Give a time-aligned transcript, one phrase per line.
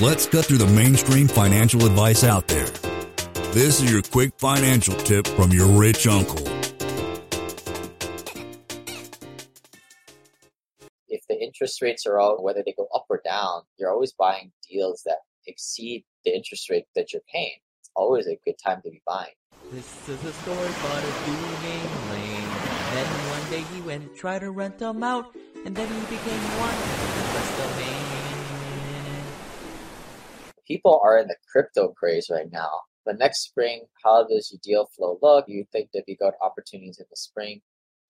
[0.00, 2.66] Let's cut through the mainstream financial advice out there.
[3.52, 6.38] This is your quick financial tip from your rich uncle.
[11.08, 14.50] If the interest rates are all, whether they go up or down, you're always buying
[14.68, 17.58] deals that exceed the interest rate that you're paying.
[17.80, 19.34] It's always a good time to be buying.
[19.70, 22.48] This is a story about a dude named Lane.
[22.92, 25.34] Then one day he went and tried to rent them out,
[25.64, 28.11] and then he became one of the best domain.
[30.72, 32.80] People are in the crypto craze right now.
[33.04, 35.44] But next spring, how does your deal flow look?
[35.46, 37.60] You think there'd be good opportunities in the spring?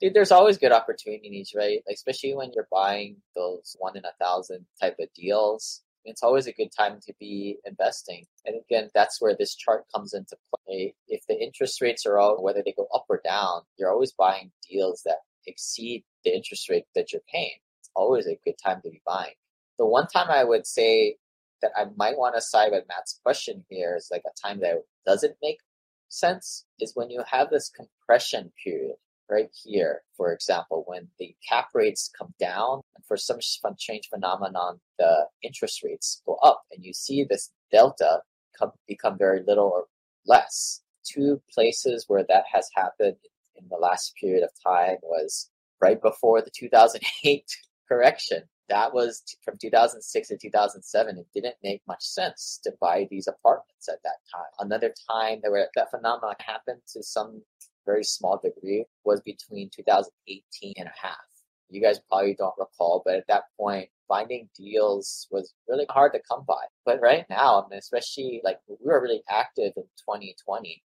[0.00, 1.82] Dude, there's always good opportunities, right?
[1.88, 5.82] Like, especially when you're buying those one in a thousand type of deals.
[6.04, 8.26] It's always a good time to be investing.
[8.46, 10.94] And again, that's where this chart comes into play.
[11.08, 14.52] If the interest rates are all, whether they go up or down, you're always buying
[14.70, 15.18] deals that
[15.48, 17.58] exceed the interest rate that you're paying.
[17.80, 19.34] It's always a good time to be buying.
[19.80, 21.16] The one time I would say
[21.62, 24.82] that I might want to side with Matt's question here is like a time that
[25.06, 25.58] doesn't make
[26.08, 28.96] sense is when you have this compression period
[29.30, 33.38] right here, for example, when the cap rates come down and for some
[33.78, 38.20] change phenomenon, the interest rates go up and you see this delta
[38.58, 39.84] come, become very little or
[40.26, 40.82] less.
[41.04, 43.16] Two places where that has happened
[43.56, 47.44] in the last period of time was right before the 2008
[47.88, 51.18] correction that was from 2006 to 2007.
[51.18, 54.50] It didn't make much sense to buy these apartments at that time.
[54.60, 57.42] Another time that where that phenomenon happened to some
[57.84, 61.18] very small degree was between 2018 and a half.
[61.68, 66.20] You guys probably don't recall, but at that point, finding deals was really hard to
[66.30, 66.64] come by.
[66.86, 70.82] But right now, I mean, especially like we were really active in 2020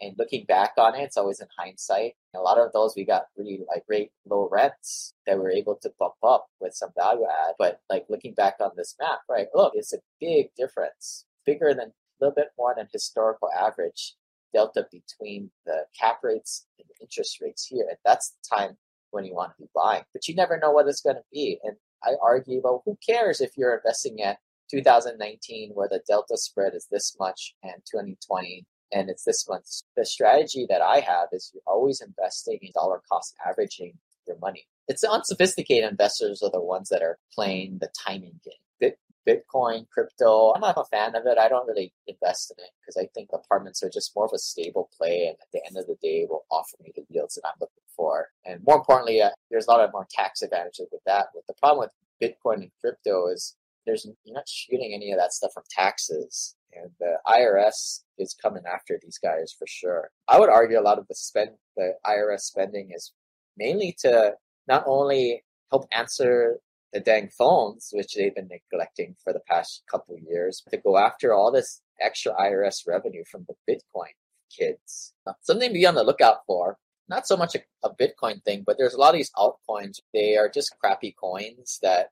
[0.00, 2.14] and looking back on it, it's always in hindsight.
[2.34, 5.92] A lot of those we got really like great low rents that we're able to
[5.98, 7.54] bump up with some value add.
[7.58, 9.48] But like looking back on this map, right?
[9.54, 14.14] Look, it's a big difference, bigger than a little bit more than historical average
[14.52, 17.86] delta between the cap rates and the interest rates here.
[17.88, 18.76] And that's the time
[19.10, 20.04] when you want to be buying.
[20.12, 21.58] But you never know what it's going to be.
[21.64, 24.38] And I argue, well, who cares if you're investing at
[24.70, 29.66] 2019 where the delta spread is this much and 2020 and it's this month.
[29.96, 33.94] The strategy that I have is you're always investing in dollar cost averaging
[34.26, 34.66] your money.
[34.88, 38.54] It's unsophisticated investors are the ones that are playing the timing game.
[38.80, 41.38] Bit, Bitcoin, crypto, I'm not a fan of it.
[41.38, 44.38] I don't really invest in it because I think apartments are just more of a
[44.38, 47.46] stable play and at the end of the day will offer me the yields that
[47.46, 48.28] I'm looking for.
[48.46, 51.26] And more importantly, uh, there's a lot of more tax advantages with that.
[51.34, 53.54] But the problem with Bitcoin and crypto is
[53.86, 58.62] there's you're not shooting any of that stuff from taxes and the IRS is coming
[58.72, 60.10] after these guys for sure.
[60.28, 63.12] I would argue a lot of the spend, the IRS spending is
[63.56, 64.34] mainly to
[64.66, 66.58] not only help answer
[66.92, 71.34] the dang phones, which they've been neglecting for the past couple years, to go after
[71.34, 74.12] all this extra IRS revenue from the Bitcoin
[74.56, 75.12] kids.
[75.42, 76.78] Something to be on the lookout for.
[77.08, 80.00] Not so much a, a Bitcoin thing, but there's a lot of these altcoins.
[80.12, 82.10] They are just crappy coins that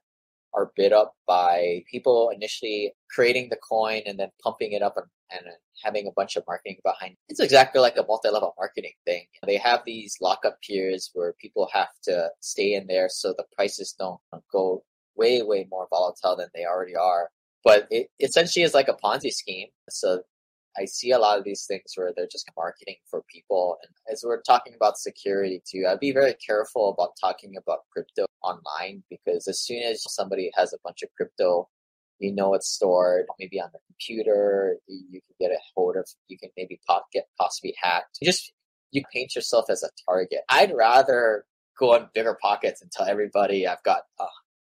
[0.53, 5.05] are bid up by people initially creating the coin and then pumping it up and,
[5.31, 7.17] and having a bunch of marketing behind it.
[7.29, 9.25] It's exactly like a multi-level marketing thing.
[9.45, 13.93] They have these lockup periods where people have to stay in there so the prices
[13.97, 14.19] don't
[14.51, 14.83] go
[15.15, 17.29] way, way more volatile than they already are.
[17.63, 19.67] But it essentially is like a Ponzi scheme.
[19.89, 20.21] So
[20.77, 23.77] I see a lot of these things where they're just marketing for people.
[23.83, 28.25] And as we're talking about security too, I'd be very careful about talking about crypto
[28.43, 31.67] online because as soon as somebody has a bunch of crypto,
[32.19, 34.77] you know it's stored maybe on the computer.
[34.87, 36.07] You can get a hold of.
[36.27, 38.17] You can maybe pop, get possibly hacked.
[38.21, 38.51] You just
[38.91, 40.39] you paint yourself as a target.
[40.49, 41.45] I'd rather
[41.77, 44.25] go on BiggerPockets and tell everybody I've got uh,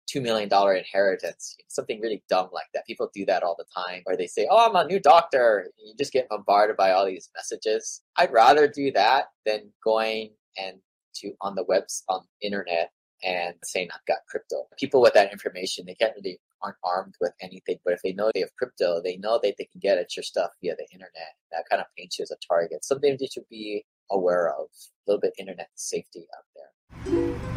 [0.07, 2.85] two million dollar inheritance, something really dumb like that.
[2.87, 5.93] People do that all the time, or they say, "Oh, I'm a new doctor." You
[5.97, 8.01] just get bombarded by all these messages.
[8.17, 10.77] I'd rather do that than going and
[11.15, 12.91] to on the webs on the internet
[13.23, 14.67] and saying I've got crypto.
[14.79, 18.31] People with that information, they can't really aren't armed with anything, but if they know
[18.33, 21.35] they have crypto, they know that they can get at your stuff via the internet.
[21.51, 22.83] That kind of paints you as a target.
[22.83, 24.67] Something that you should be aware of.
[25.07, 27.56] A little bit internet safety out there.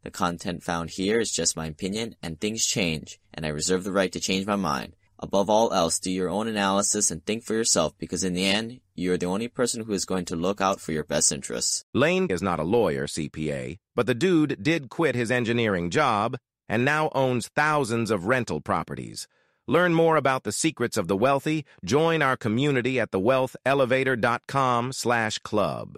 [0.03, 3.91] The content found here is just my opinion and things change and I reserve the
[3.91, 4.93] right to change my mind.
[5.19, 8.79] Above all else, do your own analysis and think for yourself because in the end,
[8.95, 11.85] you are the only person who is going to look out for your best interests.
[11.93, 16.37] Lane is not a lawyer, CPA, but the dude did quit his engineering job
[16.67, 19.27] and now owns thousands of rental properties.
[19.67, 21.65] Learn more about the secrets of the wealthy.
[21.85, 25.97] Join our community at thewealthelevator.com slash club.